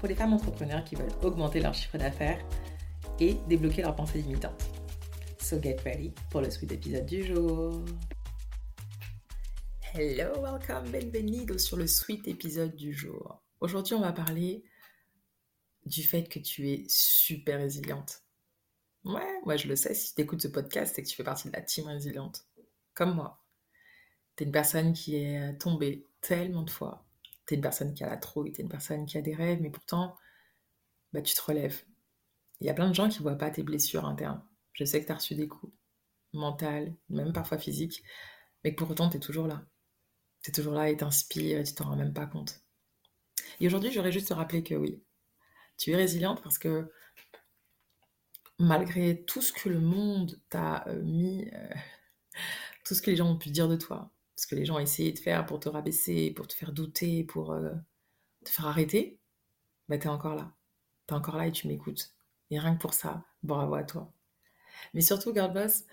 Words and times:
pour 0.00 0.08
les 0.08 0.14
femmes 0.14 0.32
entrepreneurs 0.32 0.82
qui 0.82 0.96
veulent 0.96 1.12
augmenter 1.22 1.60
leur 1.60 1.74
chiffre 1.74 1.98
d'affaires 1.98 2.42
et 3.20 3.34
débloquer 3.46 3.82
leurs 3.82 3.94
pensées 3.94 4.22
limitantes. 4.22 4.64
So 5.38 5.60
get 5.60 5.76
ready 5.84 6.14
pour 6.30 6.40
le 6.40 6.50
sweet 6.50 6.72
épisode 6.72 7.04
du 7.04 7.22
jour. 7.22 7.84
Hello, 9.92 10.40
welcome, 10.40 10.90
bienvenido 10.90 11.58
sur 11.58 11.76
le 11.76 11.86
sweet 11.86 12.26
épisode 12.28 12.74
du 12.76 12.94
jour. 12.94 13.42
Aujourd'hui, 13.60 13.92
on 13.92 14.00
va 14.00 14.12
parler 14.12 14.64
du 15.84 16.02
fait 16.02 16.24
que 16.24 16.38
tu 16.38 16.70
es 16.70 16.86
super 16.88 17.58
résiliente. 17.58 18.22
Ouais, 19.04 19.40
moi 19.44 19.58
je 19.58 19.68
le 19.68 19.76
sais, 19.76 19.92
si 19.92 20.14
tu 20.14 20.22
écoutes 20.22 20.40
ce 20.40 20.48
podcast, 20.48 20.94
c'est 20.94 21.02
que 21.02 21.08
tu 21.08 21.16
fais 21.16 21.24
partie 21.24 21.48
de 21.48 21.52
la 21.52 21.60
team 21.60 21.86
résiliente. 21.86 22.46
Comme 22.94 23.14
moi. 23.14 23.44
Tu 24.36 24.44
es 24.44 24.46
une 24.46 24.52
personne 24.52 24.94
qui 24.94 25.16
est 25.16 25.58
tombée 25.58 26.06
tellement 26.22 26.62
de 26.62 26.70
fois 26.70 27.04
t'es 27.50 27.56
une 27.56 27.62
personne 27.62 27.94
qui 27.94 28.04
a 28.04 28.06
la 28.06 28.16
trouille, 28.16 28.52
t'es 28.52 28.62
une 28.62 28.68
personne 28.68 29.06
qui 29.06 29.18
a 29.18 29.22
des 29.22 29.34
rêves, 29.34 29.60
mais 29.60 29.70
pourtant, 29.70 30.16
bah, 31.12 31.20
tu 31.20 31.34
te 31.34 31.42
relèves. 31.42 31.82
Il 32.60 32.68
y 32.68 32.70
a 32.70 32.74
plein 32.74 32.88
de 32.88 32.94
gens 32.94 33.08
qui 33.08 33.18
voient 33.18 33.34
pas 33.34 33.50
tes 33.50 33.64
blessures 33.64 34.04
internes. 34.04 34.40
Je 34.72 34.84
sais 34.84 35.00
que 35.00 35.06
tu 35.06 35.12
as 35.12 35.16
reçu 35.16 35.34
des 35.34 35.48
coups, 35.48 35.72
mentales, 36.32 36.94
même 37.08 37.32
parfois 37.32 37.58
physiques, 37.58 38.04
mais 38.62 38.72
que 38.72 38.76
pour 38.76 38.88
autant, 38.88 39.10
tu 39.10 39.16
es 39.16 39.20
toujours 39.20 39.48
là. 39.48 39.64
Tu 40.44 40.50
es 40.50 40.52
toujours 40.52 40.74
là 40.74 40.90
et 40.90 40.96
t'inspires 40.96 41.58
et 41.58 41.64
tu 41.64 41.74
t'en 41.74 41.86
rends 41.86 41.96
même 41.96 42.12
pas 42.12 42.26
compte. 42.26 42.60
Et 43.58 43.66
aujourd'hui, 43.66 43.90
j'aurais 43.90 44.12
juste 44.12 44.28
te 44.28 44.34
rappeler 44.34 44.62
que 44.62 44.76
oui, 44.76 45.02
tu 45.76 45.90
es 45.90 45.96
résiliente 45.96 46.42
parce 46.42 46.58
que 46.58 46.88
malgré 48.60 49.24
tout 49.24 49.42
ce 49.42 49.52
que 49.52 49.68
le 49.68 49.80
monde 49.80 50.40
t'a 50.50 50.86
euh, 50.86 51.02
mis, 51.02 51.50
euh, 51.52 51.74
tout 52.84 52.94
ce 52.94 53.02
que 53.02 53.10
les 53.10 53.16
gens 53.16 53.28
ont 53.28 53.38
pu 53.38 53.50
dire 53.50 53.66
de 53.66 53.76
toi, 53.76 54.12
ce 54.40 54.46
que 54.46 54.54
les 54.54 54.64
gens 54.64 54.78
essayé 54.78 55.12
de 55.12 55.18
faire 55.18 55.44
pour 55.44 55.60
te 55.60 55.68
rabaisser, 55.68 56.30
pour 56.30 56.48
te 56.48 56.54
faire 56.54 56.72
douter, 56.72 57.24
pour 57.24 57.52
euh, 57.52 57.74
te 58.42 58.48
faire 58.48 58.66
arrêter, 58.68 59.20
bah 59.86 59.98
t'es 59.98 60.08
encore 60.08 60.34
là. 60.34 60.54
T'es 61.06 61.12
encore 61.12 61.36
là 61.36 61.46
et 61.46 61.52
tu 61.52 61.68
m'écoutes. 61.68 62.14
Et 62.50 62.58
rien 62.58 62.74
que 62.74 62.80
pour 62.80 62.94
ça, 62.94 63.22
bravo 63.42 63.74
à 63.74 63.84
toi. 63.84 64.14
Mais 64.94 65.02
surtout, 65.02 65.34
Girl 65.34 65.52
Boss, 65.52 65.84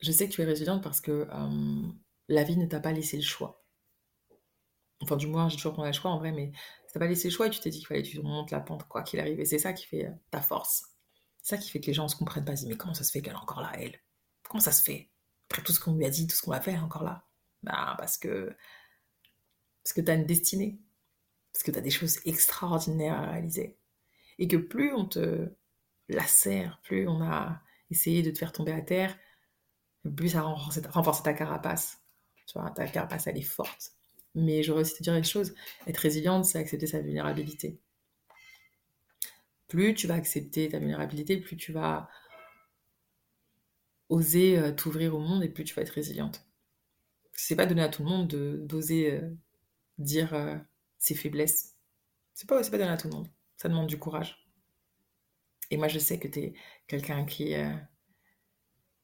je 0.00 0.12
sais 0.12 0.28
que 0.28 0.34
tu 0.34 0.40
es 0.40 0.44
résiliente 0.44 0.84
parce 0.84 1.00
que 1.00 1.26
euh, 1.28 1.92
la 2.28 2.44
vie 2.44 2.56
ne 2.56 2.66
t'a 2.66 2.78
pas 2.78 2.92
laissé 2.92 3.16
le 3.16 3.24
choix. 3.24 3.64
Enfin, 5.00 5.16
du 5.16 5.26
moins, 5.26 5.48
j'ai 5.48 5.56
toujours 5.56 5.82
a 5.82 5.86
le 5.88 5.92
choix 5.92 6.12
en 6.12 6.18
vrai, 6.18 6.30
mais 6.30 6.52
ça 6.86 6.92
t'a 6.92 7.00
pas 7.00 7.08
laissé 7.08 7.26
le 7.26 7.34
choix 7.34 7.48
et 7.48 7.50
tu 7.50 7.58
t'es 7.58 7.70
dit 7.70 7.78
qu'il 7.78 7.88
fallait 7.88 8.04
que 8.04 8.08
tu 8.08 8.20
remontes 8.20 8.52
la 8.52 8.60
pente, 8.60 8.86
quoi 8.86 9.02
qu'il 9.02 9.18
arrive. 9.18 9.40
Et 9.40 9.44
c'est 9.44 9.58
ça 9.58 9.72
qui 9.72 9.84
fait 9.84 10.06
euh, 10.06 10.12
ta 10.30 10.40
force. 10.40 10.84
C'est 11.42 11.56
ça 11.56 11.60
qui 11.60 11.70
fait 11.70 11.80
que 11.80 11.88
les 11.88 11.94
gens 11.94 12.04
ne 12.04 12.08
se 12.08 12.14
comprennent 12.14 12.44
pas. 12.44 12.52
Ils 12.52 12.58
disent, 12.58 12.66
mais 12.68 12.76
comment 12.76 12.94
ça 12.94 13.02
se 13.02 13.10
fait 13.10 13.20
qu'elle 13.20 13.32
est 13.32 13.36
encore 13.36 13.62
là, 13.62 13.72
elle? 13.74 13.98
Comment 14.48 14.60
ça 14.60 14.70
se 14.70 14.84
fait? 14.84 15.10
Après 15.50 15.62
tout 15.62 15.72
ce 15.72 15.80
qu'on 15.80 15.96
lui 15.96 16.04
a 16.04 16.10
dit, 16.10 16.28
tout 16.28 16.36
ce 16.36 16.42
qu'on 16.42 16.52
a 16.52 16.60
fait, 16.60 16.70
elle 16.70 16.78
est 16.78 16.82
encore 16.82 17.02
là. 17.02 17.27
Bah, 17.62 17.94
parce 17.98 18.18
que, 18.18 18.54
parce 19.82 19.92
que 19.94 20.00
tu 20.00 20.10
as 20.10 20.14
une 20.14 20.26
destinée, 20.26 20.80
parce 21.52 21.62
que 21.62 21.70
tu 21.70 21.78
as 21.78 21.82
des 21.82 21.90
choses 21.90 22.20
extraordinaires 22.24 23.14
à 23.14 23.32
réaliser. 23.32 23.76
Et 24.38 24.48
que 24.48 24.56
plus 24.56 24.92
on 24.92 25.04
te 25.06 25.50
lacère, 26.08 26.80
plus 26.84 27.08
on 27.08 27.22
a 27.22 27.60
essayé 27.90 28.22
de 28.22 28.30
te 28.30 28.38
faire 28.38 28.52
tomber 28.52 28.72
à 28.72 28.80
terre, 28.82 29.16
plus 30.16 30.30
ça 30.30 30.42
renforce, 30.42 31.22
ta 31.22 31.32
carapace. 31.34 31.98
Tu 32.46 32.58
vois, 32.58 32.70
ta 32.70 32.86
carapace, 32.86 33.26
elle 33.26 33.38
est 33.38 33.42
forte. 33.42 33.92
Mais 34.34 34.62
j'aurais 34.62 34.82
aussi 34.82 34.94
te 34.94 35.02
dire 35.02 35.14
une 35.14 35.24
chose, 35.24 35.54
être 35.86 35.98
résiliente, 35.98 36.44
c'est 36.44 36.58
accepter 36.58 36.86
sa 36.86 37.00
vulnérabilité. 37.00 37.80
Plus 39.68 39.94
tu 39.94 40.06
vas 40.06 40.14
accepter 40.14 40.68
ta 40.68 40.78
vulnérabilité, 40.78 41.38
plus 41.38 41.56
tu 41.56 41.72
vas 41.72 42.08
oser 44.08 44.58
euh, 44.58 44.72
t'ouvrir 44.72 45.14
au 45.14 45.18
monde 45.18 45.42
et 45.42 45.48
plus 45.48 45.64
tu 45.64 45.74
vas 45.74 45.82
être 45.82 45.90
résiliente 45.90 46.47
c'est 47.40 47.56
pas 47.56 47.66
donné 47.66 47.82
à 47.82 47.88
tout 47.88 48.02
le 48.02 48.08
monde 48.08 48.28
d'oser 48.66 49.12
euh, 49.12 49.30
dire 49.98 50.34
euh, 50.34 50.56
ses 50.98 51.14
faiblesses. 51.14 51.76
C'est 52.34 52.48
pas, 52.48 52.60
pas 52.60 52.78
donné 52.78 52.90
à 52.90 52.96
tout 52.96 53.08
le 53.08 53.14
monde. 53.14 53.28
Ça 53.56 53.68
demande 53.68 53.86
du 53.86 53.98
courage. 53.98 54.44
Et 55.70 55.76
moi, 55.76 55.86
je 55.86 56.00
sais 56.00 56.18
que 56.18 56.26
tu 56.26 56.40
es 56.40 56.54
quelqu'un 56.88 57.24
qui, 57.24 57.54
euh, 57.54 57.72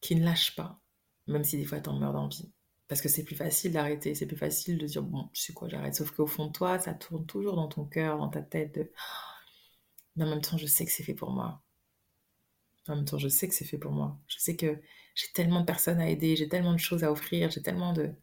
qui 0.01 0.17
ne 0.17 0.25
lâche 0.25 0.57
pas, 0.57 0.81
même 1.29 1.45
si 1.45 1.57
des 1.57 1.65
fois 1.65 1.81
tu 1.81 1.89
en 1.91 1.99
meurs 1.99 2.13
d'envie. 2.13 2.53
Parce 2.89 3.01
que 3.01 3.09
c'est 3.09 3.25
plus 3.25 3.37
facile 3.37 3.73
d'arrêter, 3.73 4.15
c'est 4.17 4.27
plus 4.27 4.37
facile 4.37 4.79
de 4.79 4.87
dire, 4.87 5.03
bon, 5.03 5.29
tu 5.33 5.41
sais 5.41 5.53
quoi, 5.53 5.69
j'arrête. 5.69 5.95
Sauf 5.95 6.11
qu'au 6.11 6.27
fond 6.27 6.47
de 6.49 6.53
toi, 6.53 6.81
ça 6.81 6.93
tourne 6.93 7.27
toujours 7.27 7.55
dans 7.55 7.69
ton 7.69 7.85
cœur, 7.85 8.19
dans 8.19 8.29
ta 8.29 8.43
tête. 8.43 8.75
De... 8.75 8.91
Mais 10.17 10.25
en 10.25 10.29
même 10.31 10.41
temps, 10.41 10.59
je 10.59 10.67
sais 10.67 10.85
que 10.85 10.91
c'est 10.91 11.05
fait 11.05 11.15
pour 11.15 11.31
moi. 11.31 11.63
En 12.89 12.97
même 12.97 13.05
temps, 13.05 13.19
je 13.19 13.29
sais 13.29 13.47
que 13.49 13.55
c'est 13.55 13.65
fait 13.65 13.79
pour 13.79 13.93
moi. 13.93 14.19
Je 14.27 14.39
sais 14.41 14.57
que 14.57 14.81
j'ai 15.15 15.29
tellement 15.35 15.61
de 15.61 15.67
personnes 15.67 16.01
à 16.01 16.11
aider, 16.11 16.35
j'ai 16.35 16.49
tellement 16.49 16.73
de 16.73 16.79
choses 16.79 17.05
à 17.05 17.13
offrir, 17.13 17.51
j'ai 17.51 17.63
tellement 17.63 17.93
de, 17.93 18.15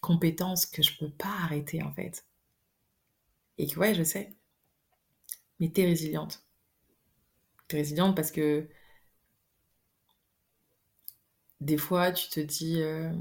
compétences 0.00 0.66
que 0.66 0.82
je 0.82 0.96
peux 0.98 1.10
pas 1.10 1.34
arrêter 1.42 1.82
en 1.82 1.92
fait. 1.92 2.24
Et 3.58 3.66
que 3.66 3.78
ouais, 3.78 3.94
je 3.94 4.02
sais. 4.02 4.34
Mais 5.58 5.70
tu 5.70 5.82
es 5.82 5.86
résiliente. 5.86 6.42
Tu 7.68 7.76
es 7.76 7.80
résiliente 7.80 8.16
parce 8.16 8.32
que 8.32 8.68
des 11.60 11.76
fois, 11.76 12.12
tu 12.12 12.28
te 12.30 12.40
dis 12.40 12.82
euh, 12.82 13.12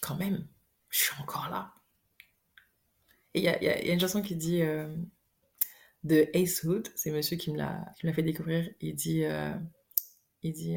quand 0.00 0.16
même, 0.16 0.46
je 0.88 0.98
suis 0.98 1.22
encore 1.22 1.50
là. 1.50 1.74
Et 3.34 3.40
il 3.40 3.44
y, 3.44 3.48
a, 3.48 3.92
une 3.92 4.00
chanson 4.00 4.22
qui 4.22 4.36
dit 4.36 4.62
euh, 4.62 4.94
de 6.04 6.30
Ace 6.34 6.62
Hood, 6.62 6.88
c'est 6.94 7.10
monsieur 7.10 7.36
qui 7.36 7.52
me 7.52 7.58
l'a 7.58 8.12
fait 8.14 8.22
découvrir. 8.22 8.70
Il 8.80 8.94
dit, 8.94 9.24
euh, 9.24 9.54
il 10.42 10.52
dit 10.52 10.76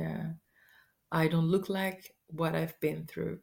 I 1.14 1.30
don't 1.30 1.50
look 1.50 1.70
like 1.70 2.17
what 2.34 2.56
I've 2.56 2.80
been 2.82 3.06
through. 3.06 3.40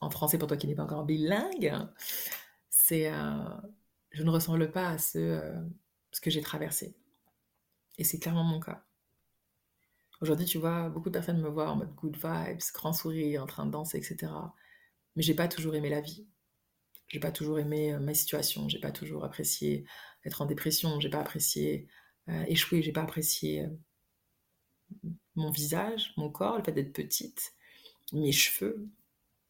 En 0.00 0.10
français, 0.10 0.38
pour 0.38 0.48
toi 0.48 0.56
qui 0.56 0.66
n'es 0.66 0.74
pas 0.74 0.84
encore 0.84 1.04
bilingue, 1.04 1.72
c'est 2.68 3.12
euh, 3.12 3.44
je 4.10 4.22
ne 4.22 4.30
ressemble 4.30 4.70
pas 4.70 4.88
à 4.88 4.98
ce, 4.98 5.18
euh, 5.18 5.62
ce 6.12 6.20
que 6.20 6.30
j'ai 6.30 6.42
traversé. 6.42 6.94
Et 7.98 8.04
c'est 8.04 8.18
clairement 8.18 8.44
mon 8.44 8.60
cas. 8.60 8.84
Aujourd'hui, 10.20 10.46
tu 10.46 10.58
vois, 10.58 10.88
beaucoup 10.88 11.08
de 11.10 11.14
personnes 11.14 11.40
me 11.40 11.48
voient 11.48 11.70
en 11.70 11.76
mode 11.76 11.94
good 11.94 12.16
vibes, 12.16 12.60
grand 12.74 12.92
sourire, 12.92 13.42
en 13.42 13.46
train 13.46 13.66
de 13.66 13.70
danser, 13.70 13.98
etc. 13.98 14.32
Mais 15.16 15.22
j'ai 15.22 15.34
pas 15.34 15.48
toujours 15.48 15.74
aimé 15.74 15.88
la 15.88 16.00
vie. 16.00 16.26
J'ai 17.08 17.20
pas 17.20 17.32
toujours 17.32 17.58
aimé 17.58 17.94
euh, 17.94 18.00
ma 18.00 18.14
situation. 18.14 18.68
J'ai 18.68 18.80
pas 18.80 18.92
toujours 18.92 19.24
apprécié 19.24 19.86
être 20.24 20.42
en 20.42 20.46
dépression. 20.46 21.00
J'ai 21.00 21.10
pas 21.10 21.20
apprécié 21.20 21.88
échouer. 22.46 22.82
J'ai 22.82 22.92
pas 22.92 23.02
apprécié 23.02 23.68
mon 25.34 25.50
visage, 25.50 26.14
mon 26.16 26.30
corps, 26.30 26.56
le 26.56 26.64
fait 26.64 26.72
d'être 26.72 26.92
petite 26.92 27.54
mes 28.14 28.32
cheveux. 28.32 28.88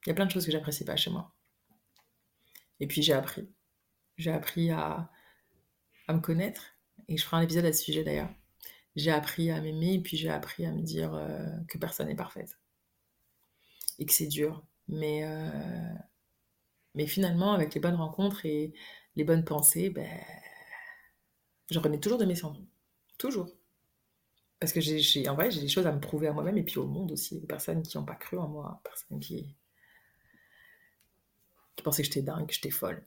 Il 0.04 0.10
y 0.10 0.12
a 0.12 0.14
plein 0.14 0.26
de 0.26 0.30
choses 0.30 0.47
que 0.47 0.52
j'apprécie 0.52 0.84
pas 0.84 0.97
chez 0.97 1.10
moi. 1.10 1.34
Et 2.80 2.86
puis 2.86 3.02
j'ai 3.02 3.12
appris. 3.12 3.48
J'ai 4.16 4.32
appris 4.32 4.70
à, 4.70 5.10
me 6.08 6.20
connaître. 6.20 6.76
Et 7.08 7.16
je 7.16 7.24
ferai 7.24 7.38
un 7.38 7.42
épisode 7.42 7.64
à 7.64 7.72
ce 7.72 7.82
sujet 7.82 8.04
d'ailleurs. 8.04 8.32
J'ai 8.97 9.10
appris 9.10 9.50
à 9.50 9.60
m'aimer 9.60 9.94
et 9.94 10.00
puis 10.00 10.16
j'ai 10.16 10.30
appris 10.30 10.64
à 10.66 10.72
me 10.72 10.82
dire 10.82 11.14
euh, 11.14 11.50
que 11.69 11.78
personne 11.78 12.08
n'est 12.08 12.14
parfaite. 12.14 12.58
Et 13.98 14.06
que 14.06 14.12
c'est 14.12 14.26
dur. 14.26 14.64
Mais, 14.88 15.24
euh, 15.24 15.94
mais 16.94 17.06
finalement, 17.06 17.53
avec 17.53 17.74
les 17.74 17.80
bonnes 17.80 17.94
rencontres 17.94 18.47
et 18.47 18.74
les 19.16 19.24
bonnes 19.24 19.44
pensées, 19.44 19.91
ben, 19.91 20.21
je 21.71 21.78
remets 21.78 22.00
toujours 22.00 22.18
de 22.18 22.24
mes 22.24 22.34
cendres. 22.34 22.60
Toujours. 23.18 23.48
Parce 24.60 24.72
que 24.72 24.80
j'ai, 24.80 25.28
en 25.28 25.34
vrai, 25.34 25.51
j'ai 25.51 25.60
des 25.60 25.68
choses 25.68 25.86
à 25.86 25.92
me 25.92 26.01
prouver 26.01 26.28
à 26.28 26.33
moi-même 26.33 26.56
et 26.56 26.62
puis 26.62 26.78
au 26.78 26.86
monde 26.86 27.12
aussi. 27.12 27.41
Des 27.41 27.47
personnes 27.47 27.83
qui 27.83 27.98
n'ont 27.98 28.04
pas 28.04 28.15
cru 28.15 28.39
en 28.39 28.48
moi, 28.48 28.80
personnes 28.84 29.21
qui, 29.21 29.54
qui 31.77 31.83
pensaient 31.83 32.03
que 32.03 32.09
j'étais 32.09 32.22
dingue, 32.22 32.47
que 32.47 32.54
j'étais 32.54 32.71
folle. 32.71 33.06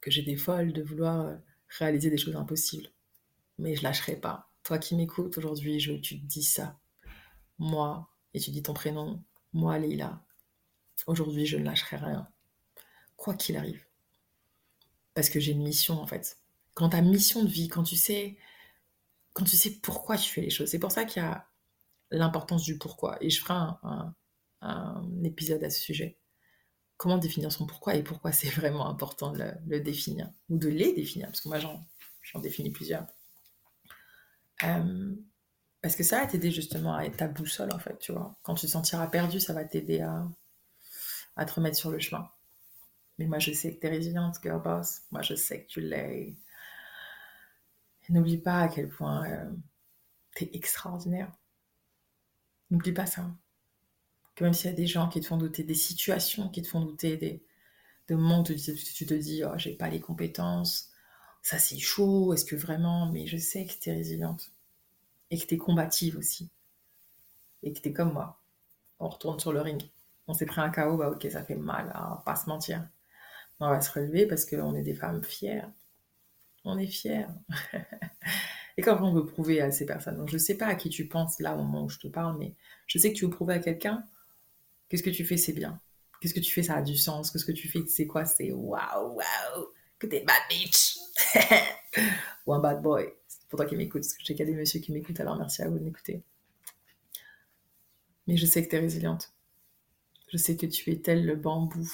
Que 0.00 0.10
j'étais 0.10 0.36
folle 0.36 0.72
de 0.72 0.82
vouloir 0.82 1.38
réaliser 1.78 2.10
des 2.10 2.18
choses 2.18 2.36
impossibles. 2.36 2.88
Mais 3.58 3.76
je 3.76 3.82
lâcherai 3.82 4.16
pas. 4.16 4.50
Toi 4.64 4.78
qui 4.78 4.96
m'écoutes 4.96 5.38
aujourd'hui, 5.38 5.78
je, 5.80 5.92
tu 5.92 6.20
te 6.20 6.26
dis 6.26 6.42
ça. 6.42 6.78
Moi, 7.58 8.08
et 8.34 8.40
tu 8.40 8.50
dis 8.50 8.62
ton 8.62 8.74
prénom, 8.74 9.22
moi, 9.52 9.78
Leila. 9.78 10.24
Aujourd'hui, 11.06 11.46
je 11.46 11.56
ne 11.56 11.64
lâcherai 11.64 11.96
rien. 11.96 12.28
Quoi 13.16 13.34
qu'il 13.34 13.56
arrive. 13.56 13.84
Parce 15.14 15.28
que 15.28 15.40
j'ai 15.40 15.52
une 15.52 15.62
mission, 15.62 16.00
en 16.00 16.06
fait. 16.06 16.38
Quand 16.74 16.90
ta 16.90 17.02
mission 17.02 17.44
de 17.44 17.48
vie, 17.48 17.68
quand 17.68 17.82
tu 17.82 17.96
sais 17.96 18.36
quand 19.32 19.44
tu 19.44 19.56
sais 19.56 19.70
pourquoi 19.70 20.16
tu 20.16 20.30
fais 20.30 20.40
les 20.40 20.50
choses. 20.50 20.68
C'est 20.68 20.78
pour 20.78 20.92
ça 20.92 21.04
qu'il 21.04 21.22
y 21.22 21.24
a 21.24 21.46
l'importance 22.10 22.62
du 22.62 22.78
pourquoi. 22.78 23.16
Et 23.22 23.30
je 23.30 23.40
ferai 23.40 23.54
un, 23.54 24.14
épisode 25.24 25.62
à 25.64 25.70
ce 25.70 25.80
sujet. 25.80 26.18
Comment 26.96 27.18
définir 27.18 27.50
son 27.50 27.66
pourquoi 27.66 27.94
et 27.94 28.02
pourquoi 28.02 28.32
c'est 28.32 28.48
vraiment 28.60 28.88
important 28.88 29.32
de 29.32 29.44
le, 29.66 29.80
définir 29.80 30.30
ou 30.48 30.58
de 30.58 30.68
les 30.68 30.92
définir. 30.92 31.28
Parce 31.28 31.40
que 31.40 31.48
moi, 31.48 31.58
j'en 31.58 32.40
définis 32.40 32.70
plusieurs. 32.70 33.06
Euh, 34.64 35.14
parce 35.80 35.96
que 35.96 36.04
ça 36.04 36.20
va 36.20 36.26
t'aider 36.26 36.52
justement 36.52 36.94
à 36.94 37.04
être 37.04 37.16
ta 37.16 37.26
boussole, 37.26 37.72
en 37.72 37.78
fait, 37.78 37.98
tu 37.98 38.12
vois. 38.12 38.36
Quand 38.42 38.54
tu 38.54 38.66
te 38.66 38.70
sentiras 38.70 39.08
perdu, 39.08 39.40
ça 39.40 39.52
va 39.52 39.64
t'aider 39.64 40.00
à, 40.00 40.24
à 41.34 41.44
te 41.44 41.54
remettre 41.54 41.76
sur 41.76 41.90
le 41.90 41.98
chemin. 41.98 42.28
Mais 43.18 43.26
moi, 43.26 43.38
je 43.38 43.52
sais 43.52 43.74
que 43.74 43.80
tu 43.80 43.86
es 43.86 43.90
résiliente, 43.90 44.36
girl 44.42 44.62
boss. 44.62 45.02
Moi, 45.10 45.22
je 45.22 45.34
sais 45.34 45.64
que 45.64 45.68
tu 45.68 45.80
l'es. 45.80 46.36
N'oublie 48.08 48.38
pas 48.38 48.60
à 48.60 48.68
quel 48.68 48.88
point 48.88 49.26
euh, 49.30 49.50
tu 50.34 50.48
extraordinaire. 50.52 51.32
N'oublie 52.70 52.92
pas 52.92 53.06
ça. 53.06 53.30
Que 54.34 54.44
même 54.44 54.54
s'il 54.54 54.70
y 54.70 54.72
a 54.72 54.76
des 54.76 54.86
gens 54.86 55.08
qui 55.08 55.20
te 55.20 55.26
font 55.26 55.36
douter, 55.36 55.62
des 55.62 55.74
situations 55.74 56.48
qui 56.48 56.62
te 56.62 56.68
font 56.68 56.80
douter, 56.80 57.16
des, 57.16 57.44
des 58.08 58.14
moments 58.14 58.40
où 58.40 58.44
tu, 58.44 58.56
te 58.56 59.14
dis, 59.14 59.44
oh, 59.44 59.52
j'ai 59.56 59.74
pas 59.74 59.88
les 59.88 60.00
compétences, 60.00 60.90
ça 61.42 61.58
c'est 61.58 61.78
chaud, 61.78 62.32
est-ce 62.32 62.44
que 62.44 62.56
vraiment, 62.56 63.10
mais 63.10 63.26
je 63.26 63.36
sais 63.36 63.66
que 63.66 63.72
tu 63.80 63.90
résiliente. 63.90 64.52
Et 65.30 65.38
que 65.38 65.46
tu 65.46 65.54
es 65.54 65.58
combative 65.58 66.16
aussi. 66.18 66.50
Et 67.62 67.72
que 67.72 67.80
tu 67.80 67.92
comme 67.92 68.12
moi. 68.12 68.40
On 68.98 69.08
retourne 69.08 69.38
sur 69.40 69.52
le 69.52 69.60
ring. 69.60 69.82
On 70.26 70.34
s'est 70.34 70.46
pris 70.46 70.60
un 70.60 70.70
chaos, 70.70 70.96
bah 70.96 71.10
ok, 71.10 71.26
ça 71.30 71.42
fait 71.42 71.56
mal, 71.56 71.90
à 71.94 72.22
pas 72.24 72.36
se 72.36 72.48
mentir. 72.48 72.88
On 73.60 73.68
va 73.68 73.80
se 73.80 73.90
relever 73.92 74.26
parce 74.26 74.44
qu'on 74.44 74.74
est 74.74 74.82
des 74.82 74.94
femmes 74.94 75.22
fières. 75.22 75.70
On 76.64 76.78
est 76.78 76.86
fières. 76.86 77.34
Et 78.76 78.82
quand 78.82 79.02
on 79.02 79.12
veut 79.12 79.26
prouver 79.26 79.60
à 79.60 79.70
ces 79.70 79.84
personnes, 79.84 80.16
donc 80.16 80.30
je 80.30 80.38
sais 80.38 80.56
pas 80.56 80.66
à 80.66 80.74
qui 80.74 80.88
tu 80.88 81.06
penses 81.06 81.40
là 81.40 81.54
au 81.54 81.58
moment 81.58 81.84
où 81.84 81.88
je 81.88 81.98
te 81.98 82.08
parle, 82.08 82.38
mais 82.38 82.54
je 82.86 82.98
sais 82.98 83.12
que 83.12 83.18
tu 83.18 83.24
veux 83.24 83.30
prouver 83.30 83.54
à 83.54 83.58
quelqu'un 83.58 84.04
qu'est-ce 84.92 85.02
que 85.02 85.08
tu 85.08 85.24
fais, 85.24 85.38
c'est 85.38 85.54
bien. 85.54 85.80
Qu'est-ce 86.20 86.34
que 86.34 86.40
tu 86.40 86.52
fais, 86.52 86.62
ça 86.62 86.76
a 86.76 86.82
du 86.82 86.98
sens. 86.98 87.30
Qu'est-ce 87.30 87.46
que 87.46 87.52
tu 87.52 87.66
fais, 87.66 87.80
c'est 87.86 88.06
quoi, 88.06 88.26
c'est 88.26 88.52
waouh, 88.52 89.14
waouh, 89.14 89.66
que 89.98 90.06
t'es 90.06 90.22
bad 90.22 90.42
bitch. 90.50 90.98
Ou 92.46 92.52
un 92.52 92.58
bad 92.58 92.82
boy. 92.82 93.10
C'est 93.26 93.48
pour 93.48 93.56
toi 93.56 93.64
qui 93.64 93.74
m'écoutes, 93.74 94.02
parce 94.02 94.12
que 94.12 94.32
y 94.34 94.42
a 94.42 94.44
des 94.44 94.52
messieurs 94.52 94.80
qui 94.80 94.92
m'écoutent, 94.92 95.18
alors 95.18 95.38
merci 95.38 95.62
à 95.62 95.68
vous 95.70 95.78
de 95.78 95.84
m'écouter. 95.84 96.22
Mais 98.26 98.36
je 98.36 98.44
sais 98.44 98.62
que 98.62 98.68
tu 98.68 98.76
es 98.76 98.80
résiliente. 98.80 99.32
Je 100.28 100.36
sais 100.36 100.58
que 100.58 100.66
tu 100.66 100.90
es 100.92 100.96
tel 101.00 101.24
le 101.24 101.36
bambou 101.36 101.90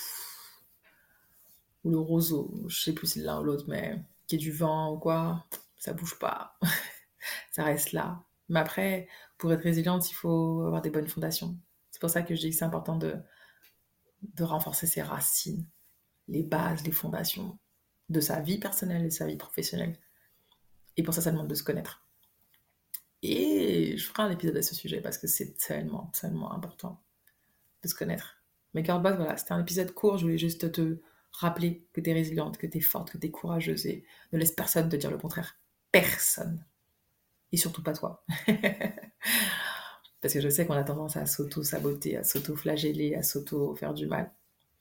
ou 1.85 1.91
le 1.91 1.99
roseau, 1.99 2.53
je 2.67 2.81
sais 2.83 2.93
plus 2.93 3.07
si 3.07 3.21
l'un 3.21 3.41
ou 3.41 3.45
l'autre, 3.45 3.67
mais 3.69 3.97
qui 4.29 4.37
est 4.37 4.39
du 4.39 4.53
vent 4.53 4.93
ou 4.93 4.99
quoi, 4.99 5.45
ça 5.77 5.93
bouge 5.93 6.19
pas. 6.19 6.57
ça 7.51 7.65
reste 7.65 7.93
là. 7.93 8.23
Mais 8.49 8.61
après, 8.61 9.09
pour 9.37 9.53
être 9.53 9.63
résiliente, 9.63 10.09
il 10.11 10.15
faut 10.15 10.63
avoir 10.65 10.83
des 10.83 10.91
bonnes 10.91 11.09
fondations. 11.09 11.59
C'est 11.91 12.01
pour 12.01 12.11
ça 12.11 12.23
que 12.23 12.35
je 12.35 12.41
dis 12.41 12.51
que 12.51 12.57
c'est 12.57 12.65
important 12.65 12.97
de, 12.97 13.17
de 14.23 14.45
renforcer 14.45 14.87
ses 14.87 15.03
racines, 15.03 15.67
les 16.29 16.43
bases, 16.43 16.85
les 16.85 16.93
fondations 16.93 17.59
de 18.09 18.21
sa 18.21 18.41
vie 18.41 18.59
personnelle 18.59 19.03
et 19.03 19.09
de 19.09 19.13
sa 19.13 19.27
vie 19.27 19.37
professionnelle. 19.37 19.99
Et 20.97 21.03
pour 21.03 21.15
ça, 21.15 21.21
ça 21.21 21.33
demande 21.33 21.49
de 21.49 21.55
se 21.55 21.63
connaître. 21.63 22.07
Et 23.23 23.97
je 23.97 24.07
ferai 24.07 24.23
un 24.25 24.31
épisode 24.31 24.57
à 24.57 24.63
ce 24.63 24.75
sujet 24.75 25.01
parce 25.01 25.19
que 25.19 25.27
c'est 25.27 25.57
tellement, 25.57 26.07
tellement 26.19 26.53
important 26.53 27.03
de 27.83 27.89
se 27.89 27.95
connaître. 27.95 28.37
Mais 28.75 28.85
Girl 28.85 29.01
voilà, 29.01 29.37
c'était 29.37 29.53
un 29.53 29.61
épisode 29.61 29.93
court, 29.93 30.19
je 30.19 30.25
voulais 30.25 30.39
juste 30.39 30.71
te 30.73 31.01
rappeler 31.39 31.87
que 31.93 32.01
tu 32.01 32.11
es 32.11 32.13
résiliente, 32.13 32.59
que 32.59 32.67
tu 32.67 32.79
es 32.79 32.81
forte, 32.81 33.13
que 33.13 33.19
tu 33.19 33.29
es 33.29 33.31
courageuse 33.31 33.87
et 33.87 34.05
ne 34.33 34.39
laisse 34.39 34.53
personne 34.53 34.89
te 34.89 34.97
dire 34.97 35.11
le 35.11 35.19
contraire. 35.19 35.57
Personne. 35.93 36.65
Et 37.53 37.57
surtout 37.57 37.83
pas 37.83 37.93
toi. 37.93 38.25
Parce 40.21 40.35
que 40.35 40.41
je 40.41 40.49
sais 40.49 40.67
qu'on 40.67 40.75
a 40.75 40.83
tendance 40.83 41.17
à 41.17 41.27
s'auto-saboter, 41.27 42.17
à 42.17 42.25
s'auto-flageller, 42.25 43.15
à 43.15 43.23
s'auto-faire 43.23 43.95
du 43.95 44.07
mal. 44.07 44.33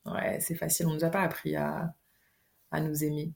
Ouais, 0.05 0.39
c'est 0.39 0.55
facile. 0.55 0.87
On 0.87 0.91
ne 0.91 0.95
nous 0.95 1.05
a 1.05 1.09
pas 1.09 1.21
appris 1.21 1.55
à, 1.55 1.95
à 2.71 2.81
nous 2.81 3.03
aimer. 3.03 3.33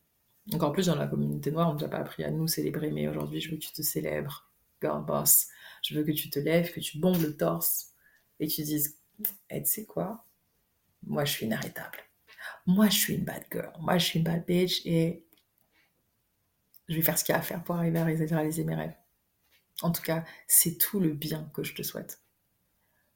Encore 0.53 0.71
plus 0.71 0.87
dans 0.87 0.95
la 0.95 1.05
communauté 1.05 1.51
noire, 1.51 1.69
on 1.69 1.73
ne 1.75 1.79
nous 1.79 1.85
a 1.85 1.89
pas 1.89 1.99
appris 1.99 2.23
à 2.23 2.31
nous 2.31 2.47
célébrer. 2.47 2.89
Mais 2.89 3.07
aujourd'hui, 3.07 3.39
je 3.39 3.51
veux 3.51 3.57
que 3.57 3.61
tu 3.61 3.71
te 3.71 3.83
célèbres, 3.83 4.51
girl 4.81 5.05
boss. 5.05 5.47
Je 5.83 5.93
veux 5.95 6.03
que 6.03 6.11
tu 6.11 6.31
te 6.31 6.39
lèves, 6.39 6.73
que 6.73 6.79
tu 6.79 6.97
bombes 6.97 7.21
le 7.21 7.37
torse 7.37 7.91
et 8.39 8.47
que 8.47 8.53
tu 8.53 8.63
dises 8.63 8.97
hey, 9.49 9.61
tu 9.61 9.69
sais 9.69 9.85
quoi? 9.85 10.25
Moi, 11.03 11.23
je 11.25 11.33
suis 11.33 11.45
inarrêtable. 11.45 11.99
Moi, 12.65 12.89
je 12.89 12.97
suis 12.97 13.15
une 13.15 13.23
bad 13.25 13.45
girl. 13.51 13.71
Moi, 13.79 13.97
je 13.97 14.05
suis 14.05 14.19
une 14.19 14.25
bad 14.25 14.45
bitch 14.45 14.81
et 14.85 15.25
je 16.87 16.95
vais 16.95 17.01
faire 17.01 17.17
ce 17.17 17.23
qu'il 17.23 17.33
y 17.33 17.35
a 17.35 17.39
à 17.39 17.43
faire 17.43 17.63
pour 17.63 17.75
arriver 17.75 17.99
à 17.99 18.05
réaliser 18.05 18.63
mes 18.63 18.75
rêves. 18.75 18.95
En 19.81 19.91
tout 19.91 20.01
cas, 20.01 20.25
c'est 20.47 20.77
tout 20.77 20.99
le 20.99 21.13
bien 21.13 21.49
que 21.53 21.63
je 21.63 21.73
te 21.73 21.81
souhaite. 21.81 22.21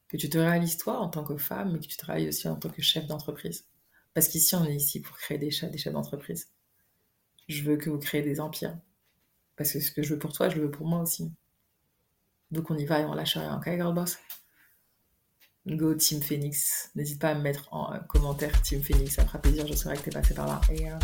Que 0.07 0.18
tu 0.18 0.30
te 0.30 0.38
réalises 0.38 0.77
toi 0.77 1.00
en 1.00 1.10
tant 1.10 1.24
que 1.24 1.38
femme, 1.38 1.74
mais 1.74 1.80
que 1.80 1.88
tu 1.88 1.98
te 1.98 2.06
réalises 2.06 2.30
aussi 2.30 2.48
en 2.48 2.56
tant 2.56 2.69
que 2.69 2.81
chef 2.81 3.07
d'entreprise. 3.07 3.68
Parce 4.13 4.27
qu'ici, 4.27 4.56
on 4.56 4.66
est 4.66 4.75
ici 4.75 5.01
pour 5.01 5.18
créer 5.18 5.38
des 5.38 5.51
chefs, 5.51 5.71
des 5.71 5.78
chefs 5.78 5.94
d'entreprise. 5.94 6.51
Je 7.48 7.63
veux 7.63 7.78
que 7.78 7.89
vous 7.89 8.00
créez 8.00 8.21
des 8.21 8.39
empires. 8.39 8.78
Parce 9.56 9.71
que 9.74 9.80
ce 9.80 9.92
que 9.92 10.04
je 10.04 10.13
veux 10.13 10.19
pour 10.19 10.33
toi, 10.33 10.50
je 10.50 10.56
le 10.56 10.63
veux 10.63 10.71
pour 10.71 10.88
moi 10.88 11.01
aussi. 11.01 11.31
Donc 12.51 12.69
on 12.69 12.78
y 12.78 12.86
va 12.86 13.01
et 13.01 13.06
on 13.06 13.13
lâche 13.13 13.38
rien, 13.38 13.57
ok, 13.57 13.66
girl 13.66 13.94
boss? 13.94 14.18
Go 15.68 15.94
Team 15.96 16.22
Phoenix. 16.22 16.92
N'hésite 16.96 17.20
pas 17.20 17.30
à 17.30 17.36
me 17.36 17.42
mettre 17.42 17.68
en 17.72 17.94
euh, 17.94 17.98
commentaire 18.08 18.62
Team 18.62 18.84
Phoenix, 18.84 19.16
ça 19.16 19.24
me 19.24 19.28
fera 19.28 19.40
plaisir, 19.40 19.66
je 19.68 19.74
saurai 19.74 19.98
que 19.98 20.04
tu 20.04 20.10
es 20.10 20.14
passé 20.14 20.34
par 20.34 20.48
là. 20.48 20.62
Et, 20.72 20.90
euh, 20.90 20.96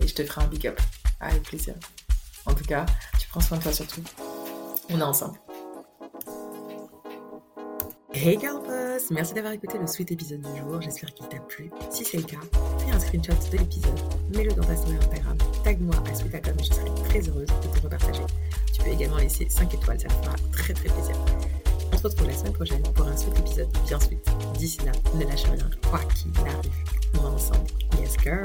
et 0.00 0.06
je 0.06 0.14
te 0.14 0.22
ferai 0.22 0.42
un 0.42 0.48
big 0.48 0.66
up. 0.66 0.80
Avec 1.20 1.42
plaisir. 1.42 1.74
En 2.46 2.54
tout 2.54 2.64
cas, 2.64 2.86
tu 3.18 3.26
prends 3.28 3.40
soin 3.40 3.58
de 3.58 3.62
toi 3.62 3.72
surtout. 3.72 4.02
On 4.90 4.98
est 4.98 5.02
ensemble. 5.02 5.38
Hey 8.12 8.36
Boss 8.36 9.10
Merci 9.10 9.34
d'avoir 9.34 9.52
écouté 9.52 9.76
le 9.76 9.88
sweet 9.88 10.12
épisode 10.12 10.40
du 10.40 10.60
jour, 10.60 10.80
j'espère 10.80 11.12
qu'il 11.14 11.26
t'a 11.26 11.40
plu. 11.40 11.70
Si 11.90 12.04
c'est 12.04 12.18
le 12.18 12.22
cas, 12.22 12.38
fais 12.78 12.92
un 12.92 13.00
screenshot 13.00 13.32
de 13.50 13.58
l'épisode, 13.58 13.98
mets-le 14.36 14.52
dans 14.52 14.62
ta 14.62 14.76
story 14.76 14.96
Instagram, 14.96 15.36
tag-moi 15.64 15.96
à 16.08 16.14
sweetacom 16.14 16.54
et 16.58 16.62
je 16.62 16.72
serai 16.72 16.94
très 17.08 17.28
heureuse 17.28 17.48
de 17.48 17.76
te 17.76 17.82
repartager. 17.82 18.22
Tu 18.72 18.82
peux 18.82 18.90
également 18.90 19.16
laisser 19.16 19.48
5 19.48 19.74
étoiles, 19.74 19.98
ça 19.98 20.06
me 20.06 20.22
fera 20.22 20.36
très 20.52 20.74
très 20.74 20.88
plaisir 20.88 21.16
retrouve 22.08 22.28
la 22.28 22.36
semaine 22.36 22.52
prochaine 22.52 22.82
pour 22.94 23.06
un 23.06 23.16
suite 23.16 23.38
épisode 23.38 23.68
bien 23.86 24.00
suite. 24.00 24.30
D'ici 24.58 24.78
là, 24.84 24.92
ne 25.14 25.24
lâche 25.24 25.44
rien, 25.44 25.70
quoi 25.88 26.00
qu'il 26.14 26.30
arrive. 26.40 26.72
On 27.14 27.24
est 27.24 27.34
ensemble. 27.34 27.66
Yes, 27.98 28.16
girl! 28.22 28.44